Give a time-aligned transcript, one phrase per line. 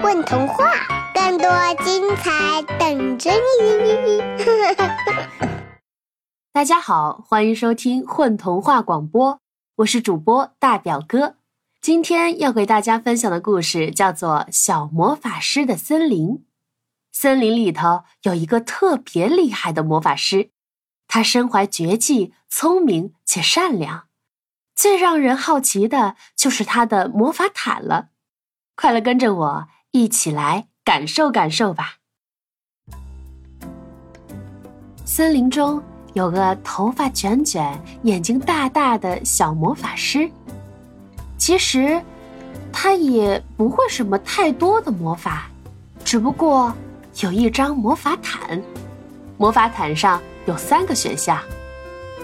[0.00, 0.64] 混童话，
[1.12, 1.48] 更多
[1.84, 4.20] 精彩等着你！
[6.52, 9.40] 大家好，欢迎收听混童话广播，
[9.78, 11.34] 我是主播大表哥。
[11.80, 16.28] 今天要给大家分享的故事叫做《小魔法师的森林》。
[17.10, 20.50] 森林里头有一个特别厉害的魔法师，
[21.08, 24.06] 他身怀绝技，聪明且善良。
[24.76, 28.10] 最让人好奇的就是他的魔法毯了。
[28.76, 29.68] 快来跟着我！
[29.98, 31.96] 一起来感受感受吧。
[35.04, 40.30] 森林中有个头发卷卷、眼睛大大的小魔法师。
[41.36, 42.00] 其实，
[42.72, 45.50] 他也不会什么太多的魔法，
[46.04, 46.72] 只不过
[47.20, 48.62] 有一张魔法毯。
[49.36, 51.42] 魔法毯上有三个选项：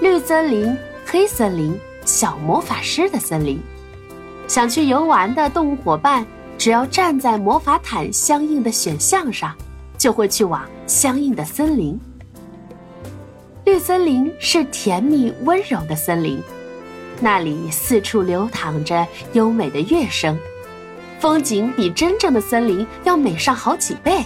[0.00, 3.60] 绿森林、黑森林、小魔法师的森林。
[4.46, 6.24] 想去游玩的动物伙伴。
[6.64, 9.54] 只要站在魔法毯相应的选项上，
[9.98, 12.00] 就会去往相应的森林。
[13.66, 16.40] 绿森林是甜蜜温柔的森林，
[17.20, 20.38] 那里四处流淌着优美的乐声，
[21.20, 24.24] 风景比真正的森林要美上好几倍，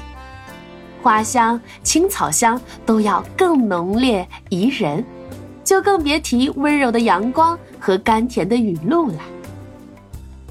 [1.03, 5.05] 花香、青草香都要更浓烈宜人，
[5.65, 9.19] 就更别提温柔的阳光和甘甜的雨露了。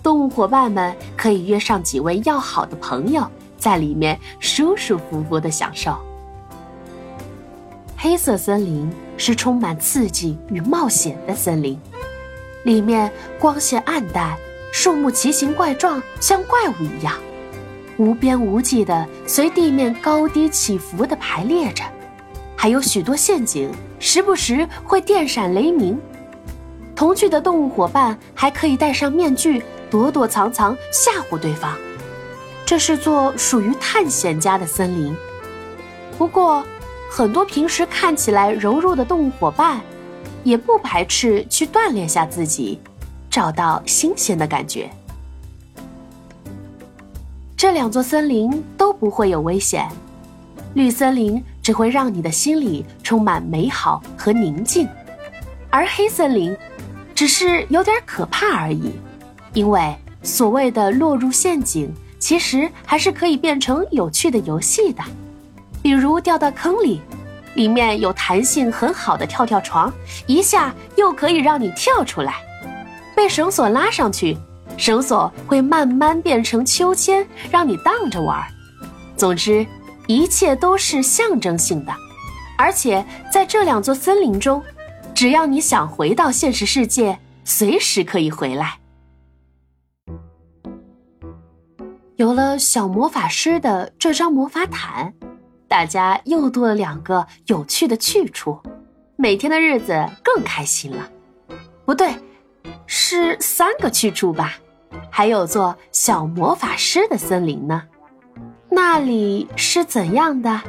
[0.08, 5.98] 动物伙伴们可以约上几位要好的朋友，在里面舒舒服服的享受。
[7.98, 11.78] 黑色森林是充满刺激与冒险的森林，
[12.64, 14.34] 里面光线暗淡，
[14.72, 17.14] 树木奇形怪状，像怪物一样，
[17.98, 21.84] 无边无际的随地面高低起伏的排列着，
[22.56, 23.70] 还有许多陷阱，
[24.00, 26.00] 时不时会电闪雷鸣。
[26.96, 29.62] 同去的动物伙伴还可以戴上面具。
[29.90, 31.72] 躲躲藏藏吓唬对方，
[32.66, 35.16] 这是座属于探险家的森林。
[36.18, 36.64] 不过，
[37.10, 39.80] 很多平时看起来柔弱的动物伙伴，
[40.44, 42.80] 也不排斥去锻炼下自己，
[43.30, 44.90] 找到新鲜的感觉。
[47.56, 49.88] 这两座森林都不会有危险，
[50.74, 54.88] 绿森林只会让你的心里充满美好和宁静，
[55.70, 56.56] 而黑森林，
[57.16, 58.92] 只是有点可怕而已。
[59.58, 65.02] 因为所谓的落入陷阱，其实还是可以变成有趣的游戏的，
[65.82, 67.02] 比如掉到坑里，
[67.56, 69.92] 里面有弹性很好的跳跳床，
[70.28, 72.34] 一下又可以让你跳出来；
[73.16, 74.38] 被绳索拉上去，
[74.78, 78.40] 绳索会慢慢变成秋千，让你荡着玩。
[79.16, 79.66] 总之，
[80.06, 81.92] 一切都是象征性的，
[82.60, 83.04] 而且
[83.34, 84.62] 在这两座森林中，
[85.16, 88.78] 只要你想回到现实世界，随时可以回来。
[92.18, 95.14] 有了小魔法师的这张魔法毯，
[95.68, 98.60] 大家又多了两个有趣的去处，
[99.16, 101.08] 每天的日子更开心了。
[101.86, 102.10] 不对，
[102.88, 104.56] 是三个去处吧？
[105.12, 107.84] 还有座小魔法师的森林呢，
[108.68, 110.60] 那里是怎样的？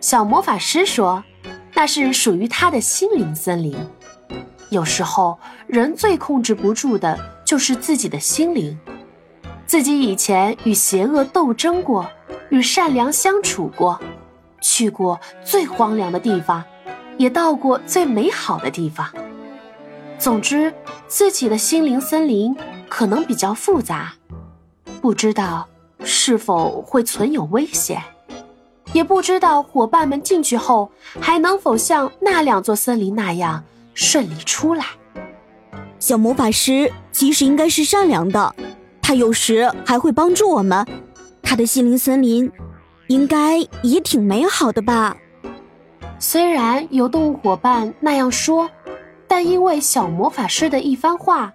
[0.00, 1.24] 小魔法师说，
[1.72, 3.74] 那是属于他的心灵森林。
[4.68, 8.78] 有时候，人最控制不住的就是自己的心灵。
[9.68, 12.10] 自己以前与邪恶斗争过，
[12.48, 14.00] 与善良相处过，
[14.62, 16.64] 去过最荒凉的地方，
[17.18, 19.06] 也到过最美好的地方。
[20.18, 20.72] 总之，
[21.06, 22.56] 自己的心灵森林
[22.88, 24.14] 可能比较复杂，
[25.02, 25.68] 不知道
[26.02, 28.02] 是否会存有危险，
[28.94, 30.90] 也不知道伙伴们进去后
[31.20, 33.62] 还能否像那两座森林那样
[33.92, 34.86] 顺利出来。
[35.98, 38.54] 小魔法师其实应该是善良的。
[39.08, 40.86] 他有时还会帮助我们，
[41.42, 42.52] 他的心灵森林
[43.06, 45.16] 应该也挺美好的吧？
[46.18, 48.68] 虽然有动物伙伴那样说，
[49.26, 51.54] 但因为小魔法师的一番话，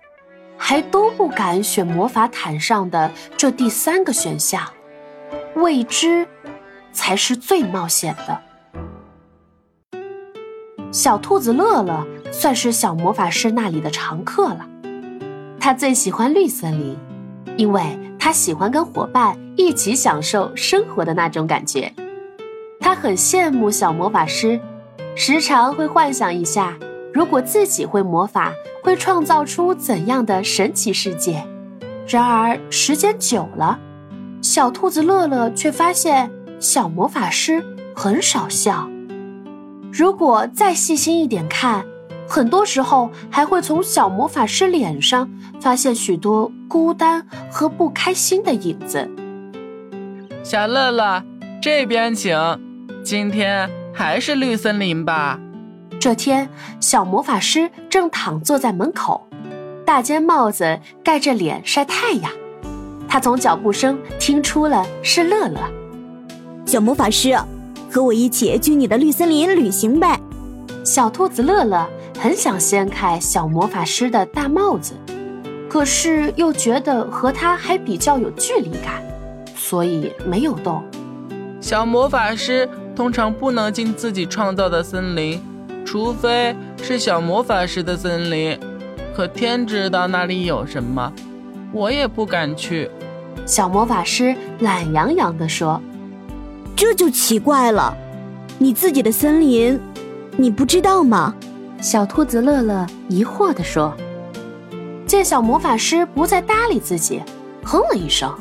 [0.58, 4.68] 还都不敢选魔法毯上的这第三个选项。
[5.53, 6.28] 未知
[6.91, 10.02] 才是最冒险的。
[10.91, 14.67] 小兔子乐乐算是小魔法师那里的常客了，
[15.59, 16.97] 他最喜欢绿森林。
[17.58, 21.94] 因为他喜欢跟伙伴一起享受生活的那种感觉，
[22.79, 24.59] 他很羡慕小魔法师，
[25.16, 26.78] 时常会幻想一下，
[27.14, 28.53] 如果自己会魔法，
[28.84, 31.44] 会创造出怎样的神奇世界。
[32.08, 33.79] 然而时间久了，
[34.41, 37.64] 小兔子乐乐却发现小魔法师
[37.96, 38.90] 很少笑。
[39.91, 41.85] 如果再细心一点看。
[42.28, 45.29] 很多时候还会从小魔法师脸上
[45.61, 49.09] 发现许多孤单和不开心的影子。
[50.43, 51.23] 小乐乐，
[51.61, 52.37] 这边请。
[53.03, 55.40] 今天还是绿森林吧。
[55.99, 56.49] 这天，
[56.79, 59.28] 小魔法师正躺坐在门口，
[59.85, 62.31] 大尖帽子盖着脸晒太阳。
[63.08, 65.59] 他从脚步声听出了是乐乐。
[66.66, 67.37] 小魔法师，
[67.91, 70.19] 和我一起去你的绿森林旅行呗。
[70.84, 71.87] 小兔子乐乐
[72.18, 74.94] 很想掀开小魔法师的大帽子，
[75.70, 79.04] 可是又觉得和他还比较有距离感，
[79.56, 80.84] 所以没有动。
[81.60, 85.42] 小魔法师通常不能进自己创造的森林，
[85.86, 88.58] 除非是小魔法师的森林。
[89.16, 91.12] 可天知道那里有什么，
[91.72, 92.90] 我也不敢去。
[93.46, 95.82] 小魔法师懒洋洋地说。
[96.76, 97.96] 这就奇怪了，
[98.58, 99.80] 你自己的森林，
[100.36, 101.36] 你不知道吗？
[101.84, 103.94] 小兔子乐乐疑惑地说。
[105.06, 107.22] 见小魔法师不再搭理自己，
[107.62, 108.34] 哼了一声。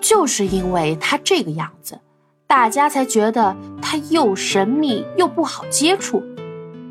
[0.00, 1.98] 就是因为他这个样子，
[2.46, 6.22] 大家才觉得他又神秘又不好接触，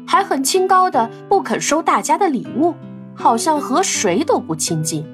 [0.05, 2.75] 还很清高的不肯收大家的礼物，
[3.15, 5.07] 好像和谁都不亲近。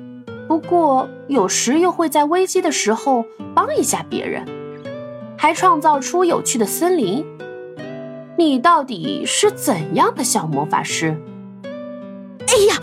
[0.48, 3.24] 不过有时又会在危机的时候
[3.54, 4.44] 帮一下别人。
[5.38, 7.24] 还创造出有趣的森林，
[8.42, 11.16] 你到底是怎样的小魔法师？
[12.48, 12.76] 哎呀，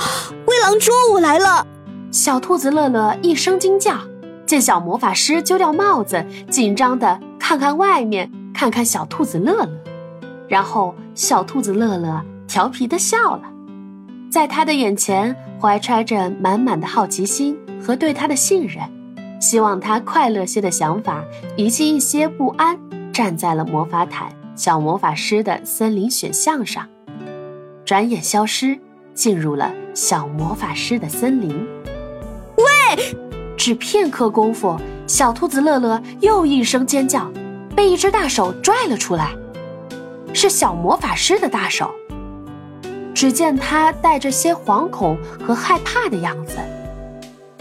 [0.46, 1.66] 灰狼捉我来了！
[2.12, 3.98] 小兔子乐乐一声惊叫，
[4.46, 9.68] 见小魔法师揪掉帽子，紧张的看看外面，看看小兔子乐乐，
[10.46, 13.42] 然后小兔子乐乐调皮的笑了，
[14.30, 18.82] 在他的眼前怀揣着满满的好奇心和对他的信任。
[19.40, 21.24] 希望他快乐些的想法，
[21.56, 22.78] 遗弃一些不安，
[23.12, 26.84] 站在了魔法毯小魔法师的森林选项上，
[27.84, 28.76] 转眼消失，
[29.14, 31.64] 进入了小魔法师的森林。
[32.56, 33.16] 喂！
[33.56, 34.76] 只片刻功夫，
[35.06, 37.30] 小兔子乐乐又一声尖叫，
[37.76, 39.30] 被一只大手拽了出来，
[40.34, 41.94] 是小魔法师的大手。
[43.14, 46.56] 只见他带着些惶恐和害怕的样子。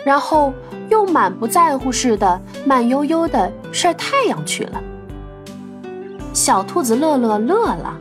[0.04, 0.52] 然后
[0.90, 4.82] 又满不在乎似的，慢悠悠的晒太阳去了。
[6.38, 7.98] 小兔子乐乐乐了，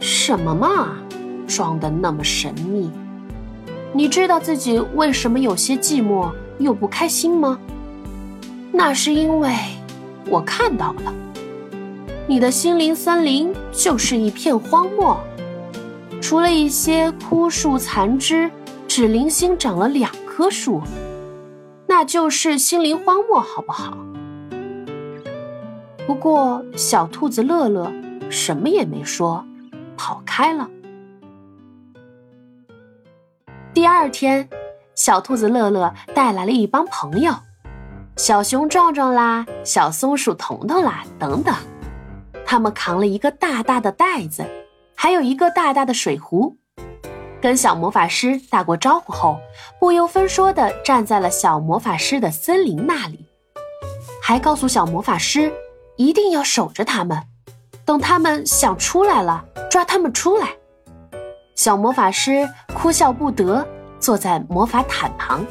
[0.00, 0.96] 什么嘛，
[1.46, 2.90] 装的那么神秘？
[3.92, 6.28] 你知道自己为什么有些寂寞
[6.58, 7.56] 又不开心吗？
[8.72, 9.54] 那是因为
[10.28, 11.14] 我看到了，
[12.26, 15.16] 你的心灵森林就是一片荒漠，
[16.20, 18.50] 除了一些枯树残枝，
[18.88, 20.82] 只零星长了两棵树。
[21.86, 23.96] 那就是心灵荒漠，好不好？
[26.06, 27.92] 不过小兔子乐乐
[28.30, 29.44] 什么也没说，
[29.96, 30.68] 跑开了。
[33.72, 34.48] 第二天，
[34.94, 37.32] 小兔子乐乐带来了一帮朋友，
[38.16, 41.54] 小熊壮壮啦，小松鼠彤彤啦，等等。
[42.44, 44.44] 他们扛了一个大大的袋子，
[44.94, 46.56] 还有一个大大的水壶。
[47.40, 49.38] 跟小魔法师打过招呼后，
[49.80, 53.26] 不由分说地站在了小魔法师的森林那里，
[54.22, 55.52] 还告诉小魔法师
[56.02, 57.16] 一定要守着他们，
[57.84, 60.48] 等他们想出来了，抓他们出来。
[61.54, 63.64] 小魔法师哭笑不得，
[64.00, 65.46] 坐在魔法毯旁。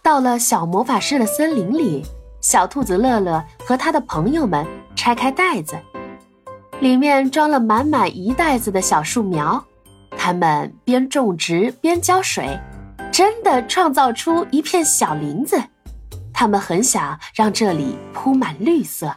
[0.00, 2.06] 到了小魔法师的森林里，
[2.40, 5.76] 小兔子乐乐和他的朋友们拆开袋子，
[6.78, 9.60] 里面装了满满一袋子的小树苗。
[10.16, 12.56] 他们边种植边浇水，
[13.10, 15.60] 真的创造出一片小林子。
[16.40, 19.14] 他们很想让这里铺满绿色。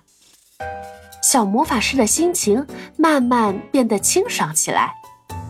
[1.21, 4.93] 小魔法师的心情慢慢变得清爽起来，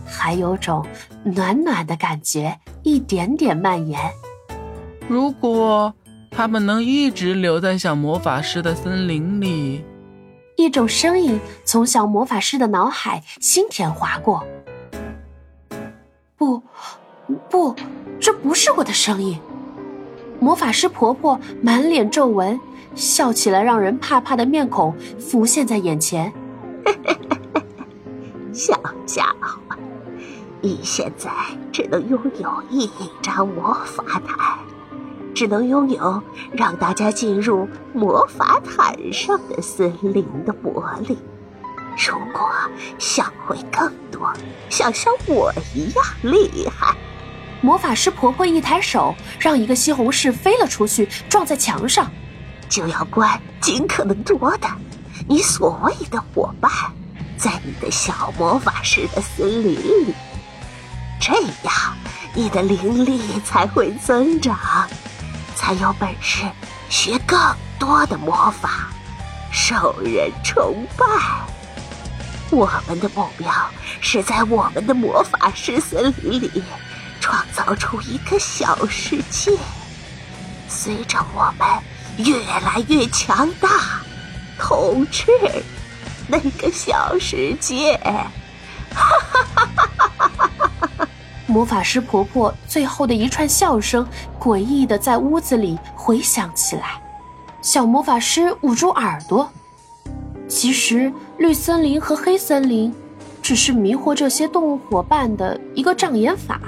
[0.06, 0.86] 还有种
[1.24, 4.00] 暖暖的感觉一点点蔓延。
[5.08, 5.92] 如果
[6.30, 9.84] 他们能一直留在小魔法师的森林里，
[10.58, 14.46] 一种声音从小魔法师的脑海心田划过。
[16.38, 16.62] 不，
[17.50, 17.76] 不，
[18.20, 19.42] 这不是我的声音。
[20.44, 22.60] 魔法师婆婆满脸皱纹，
[22.96, 26.34] 笑起来让人怕怕的面孔浮现在眼前。
[28.52, 29.78] 小家伙，
[30.60, 31.32] 你现在
[31.72, 32.90] 只能拥有一
[33.22, 34.60] 张魔法毯，
[35.34, 36.22] 只能拥有
[36.52, 41.18] 让大家进入魔法毯上的森林的魔力。
[41.98, 42.50] 如果
[43.00, 44.30] 想会更多，
[44.70, 46.94] 想像我一样厉害，
[47.64, 52.12] 魔法师婆婆一抬手，让一个西红柿飞了出去，撞在墙上。
[52.68, 54.68] 就要关尽可能多的
[55.30, 56.70] 你所谓的伙伴，
[57.38, 60.14] 在你的小魔法师的森林里，
[61.22, 61.96] 这样
[62.34, 64.58] 你的灵力才会增长，
[65.56, 66.44] 才有本事
[66.90, 67.40] 学更
[67.80, 68.90] 多的魔法，
[69.54, 71.06] 受人崇拜。
[72.50, 73.50] 我们的目标
[74.02, 76.62] 是在我们的魔法师森林里
[77.24, 79.58] 创造出一个小世界。
[80.68, 81.66] 随着我们
[82.18, 83.70] 越来越强大，
[84.60, 85.32] 统治
[86.28, 87.96] 那个小世界。
[88.94, 90.50] 哈哈哈哈哈
[90.98, 91.08] 哈！
[91.48, 94.06] 魔法师婆婆最后的一串笑声
[94.38, 97.02] 诡异的在屋子里回响起来。
[97.62, 99.50] 小魔法师捂住耳朵。
[100.50, 102.94] 其实，绿森林和黑森林，
[103.42, 106.60] 只是迷惑这些动物伙伴的一个障眼法，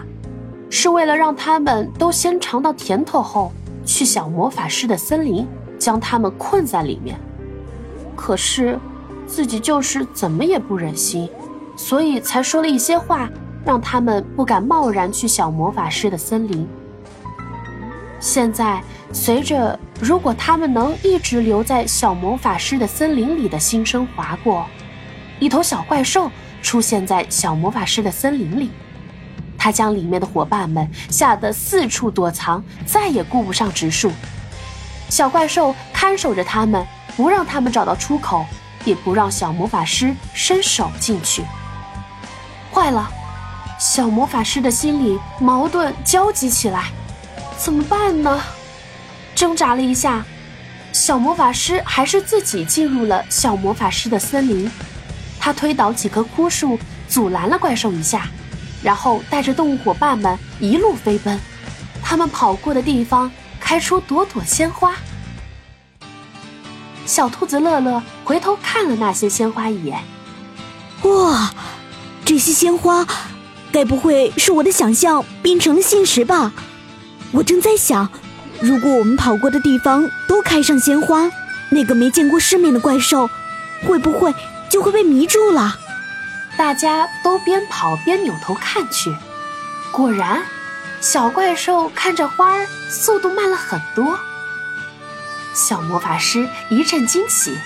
[0.78, 3.50] 是为了让他们都先尝到甜头后，
[3.86, 5.48] 去小魔法师的森林，
[5.80, 7.18] 将他们困在里面。
[8.14, 8.78] 可是，
[9.26, 11.30] 自己就是怎么也不忍心，
[11.78, 13.30] 所以才说了一些话，
[13.64, 16.68] 让他们不敢贸然去小魔法师的森林。
[18.20, 24.66] 现在，随着如果他们能一直留在小魔法师的森林里的心声划过，
[25.40, 26.30] 一头小怪兽
[26.62, 28.72] 出现在小魔法师的森林里，
[29.66, 34.12] 他将里面的伙伴们吓得四处躲藏，再也顾不上植树。
[35.10, 36.86] 小怪兽看守着他们，
[37.18, 38.46] 不让他们找到出口，
[38.84, 41.44] 也不让小魔法师伸手进去。
[42.72, 43.10] 坏了，
[43.80, 46.92] 小魔法师的心里矛盾焦急起来。
[47.58, 48.40] 怎么办呢？
[49.34, 50.24] 挣扎了一下，
[50.92, 54.72] 小魔法师还是自己进入了小魔法师的森林。
[55.40, 58.28] 他推倒几棵枯树，阻拦了怪兽一下，
[58.86, 61.40] 然后带着动物伙伴们一路飞奔。
[62.04, 64.94] 他们跑过的地方开出朵朵鲜花。
[67.08, 70.04] 小兔子乐乐回头看了那些鲜花一眼，
[71.02, 71.52] 哇，
[72.24, 73.08] 这些鲜花，
[73.72, 76.54] 该不会是我的想象变成了现实吧？
[77.32, 78.08] 我正在想，
[78.60, 81.30] 如果我们跑过的地方都开上鲜花，
[81.70, 83.30] 那个没见过世面的怪兽，
[83.88, 84.34] 会不会
[84.70, 85.80] 就会被迷住了？
[86.58, 89.14] 大家都边跑边扭头看去，
[89.92, 90.42] 果然，
[91.02, 94.18] 小怪兽看着花儿，速度慢了很多。
[95.54, 97.58] 小魔法师一阵惊喜。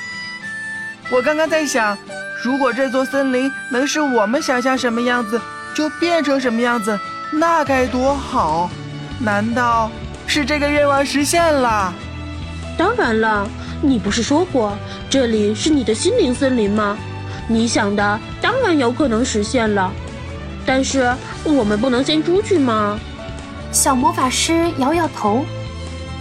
[1.12, 1.98] 我刚刚在想，
[2.44, 5.40] 如果这座森林能是我们想象什么样子，
[5.74, 7.00] 就变成什么样子，
[7.32, 8.70] 那该多好！
[9.20, 9.92] 难道
[10.28, 11.94] 是这个愿望实现了？
[12.78, 13.48] 当然了，
[13.82, 14.76] 你不是说过
[15.10, 16.98] 这里是你的心灵森林吗？
[17.50, 19.92] 你想的当然有可能实现了。
[20.66, 21.14] 但是
[21.44, 22.98] 我们不能先出去吗？
[23.72, 25.44] 小魔法师摇摇头。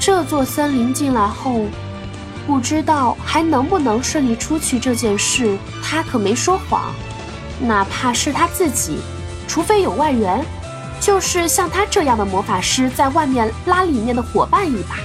[0.01, 1.67] 这座森林进来后，
[2.47, 6.95] 不知道还能不能顺利出去这件事，他可没说谎。
[7.61, 8.99] 哪怕是他自己，
[9.47, 10.43] 除非有外援。
[11.01, 14.97] 就是像他这样的魔法师在外面拉里面的伙伴一把，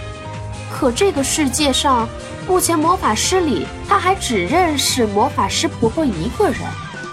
[0.71, 2.07] 可这个世界上
[2.47, 6.59] 目前魔法师里，他还只认识魔法师婆婆一个人，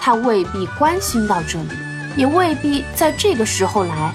[0.01, 1.69] 他未必关心到这里，
[2.15, 4.13] 也未必在这个时候来。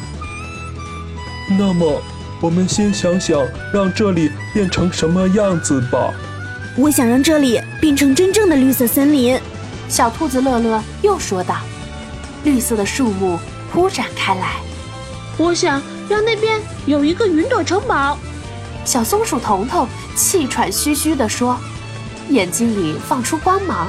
[1.59, 2.01] 那么，
[2.41, 3.41] 我们先想想
[3.73, 6.13] 让这里变成什么样子吧。
[6.77, 9.39] 我想让这里变成真正的绿色森林。
[9.89, 11.57] 小兔子乐乐又说道
[12.45, 13.39] ：“绿色的树木。”
[13.73, 14.55] 铺展开来，
[15.37, 18.17] 我想让那边有一个云朵城堡。
[18.87, 21.59] 小松鼠彤彤气喘吁吁地说，
[22.31, 23.89] 眼睛里放出光芒。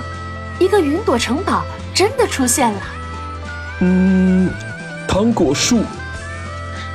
[0.60, 1.64] 一个云朵城堡
[1.94, 2.82] 真的出现了。
[3.82, 4.50] 嗯，
[5.08, 5.84] 糖果树，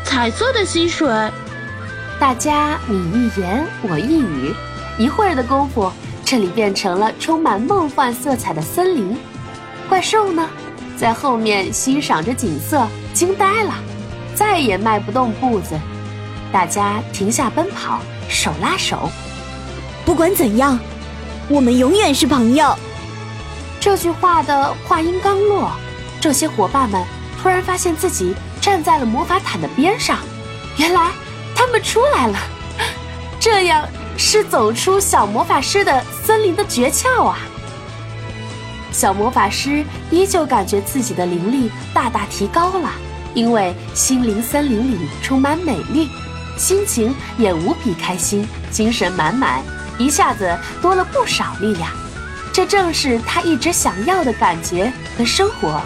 [0.04, 1.08] 彩色的溪水。
[2.18, 4.52] 大家你一言我一语，
[4.98, 5.92] 一会儿的功夫，
[6.24, 9.16] 这里变成了充满梦幻色彩的森林。
[9.88, 10.48] 怪兽呢？
[10.96, 13.74] 在后面欣赏着景色，惊呆了，
[14.34, 15.78] 再也迈不动步子。
[16.52, 19.10] 大家停下奔跑，手拉手。
[20.04, 20.78] 不管怎样，
[21.48, 22.76] 我们永远是朋友。
[23.80, 25.70] 这句话的话音刚落，
[26.20, 27.02] 这些伙伴们
[27.40, 30.18] 突然发现自己站在了魔法毯的边上。
[30.76, 31.08] 原来
[31.54, 32.38] 他们出来了，
[33.40, 37.38] 这样是走出小魔法师的森林的诀窍啊！
[38.92, 42.90] 小魔法师依旧感觉自己的灵力大大提高了，
[43.34, 46.10] 因为心灵森林里充满美丽，
[46.56, 49.62] 心情也无比开心，精神满满，
[49.98, 51.90] 一下子多了不少力量。
[52.52, 55.80] 这正是他一直想要的感觉和生活。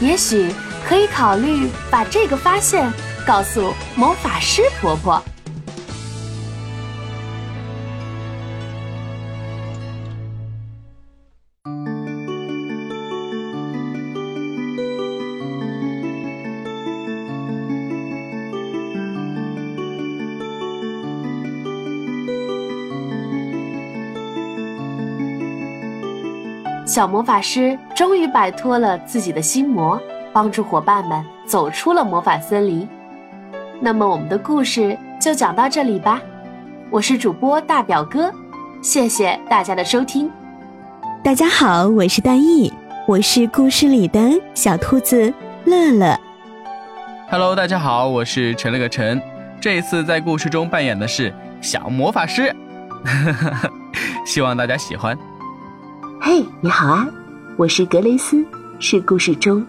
[0.00, 0.54] 也许
[0.86, 2.92] 可以考虑把这个发现
[3.26, 5.22] 告诉魔法师婆婆。
[26.98, 30.02] 小魔法师终于摆脱了自己的心魔，
[30.32, 32.88] 帮助伙伴们走出了魔法森林。
[33.80, 36.20] 那么，我们的故事就讲到这里吧。
[36.90, 38.32] 我是主播大表哥，
[38.82, 40.28] 谢谢大家的收听。
[41.22, 42.72] 大家好，我是丹毅，
[43.06, 44.20] 我是故事里的
[44.52, 45.32] 小兔子
[45.66, 46.18] 乐乐。
[47.30, 49.22] Hello，大家好，我是陈了个陈，
[49.60, 52.52] 这一次在故事中扮演的是小魔法师，
[54.26, 55.16] 希望大家喜欢。
[56.20, 57.06] 嘿，你好啊，
[57.56, 58.44] 我是格雷斯，
[58.80, 59.64] 是故事中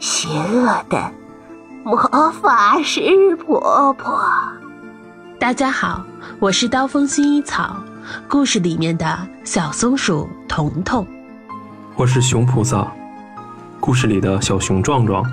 [0.00, 1.12] 邪恶的
[1.84, 1.96] 魔
[2.32, 4.20] 法师婆婆。
[5.38, 6.04] 大家好，
[6.40, 7.76] 我是刀锋薰衣草，
[8.28, 11.06] 故事里面的小松鼠彤彤。
[11.94, 12.86] 我是熊菩萨，
[13.78, 15.24] 故事里的小熊壮壮。